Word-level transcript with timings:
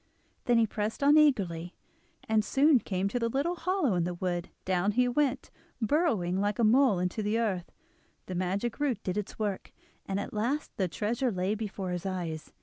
Then 0.45 0.57
he 0.57 0.65
pressed 0.65 1.03
on 1.03 1.15
eagerly, 1.15 1.75
and 2.27 2.43
soon 2.43 2.79
came 2.79 3.07
to 3.09 3.19
the 3.19 3.29
little 3.29 3.53
hollow 3.55 3.93
in 3.93 4.03
the 4.03 4.15
wood; 4.15 4.49
down 4.65 4.93
he 4.93 5.07
went, 5.07 5.51
burrowing 5.79 6.39
like 6.41 6.57
a 6.57 6.63
mole 6.63 6.97
into 6.97 7.21
the 7.21 7.37
earth; 7.37 7.71
the 8.25 8.33
magic 8.33 8.79
root 8.79 9.03
did 9.03 9.15
its 9.15 9.37
work, 9.37 9.71
and 10.07 10.19
at 10.19 10.33
last 10.33 10.71
the 10.75 10.87
treasure 10.87 11.31
lay 11.31 11.53
before 11.53 11.91
his 11.91 12.07
eyes. 12.07 12.51